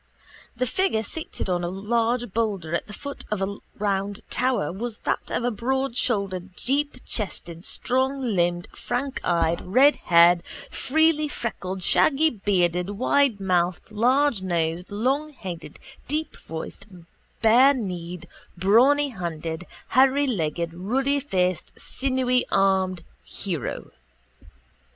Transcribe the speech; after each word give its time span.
The 0.55 0.65
figure 0.65 1.03
seated 1.03 1.47
on 1.47 1.63
a 1.63 1.69
large 1.69 2.33
boulder 2.33 2.73
at 2.73 2.87
the 2.87 2.91
foot 2.93 3.23
of 3.29 3.39
a 3.39 3.57
round 3.77 4.21
tower 4.31 4.71
was 4.71 4.97
that 5.03 5.29
of 5.29 5.43
a 5.43 5.51
broadshouldered 5.51 6.55
deepchested 6.57 7.65
stronglimbed 7.65 8.65
frankeyed 8.75 9.61
redhaired 9.63 10.41
freelyfreckled 10.71 11.83
shaggybearded 11.83 12.89
widemouthed 12.97 13.91
largenosed 13.91 14.87
longheaded 14.89 15.75
deepvoiced 16.09 17.05
barekneed 17.43 18.25
brawnyhanded 18.59 19.65
hairylegged 19.93 20.73
ruddyfaced 20.73 21.73
sinewyarmed 21.77 23.03
hero. 23.23 23.91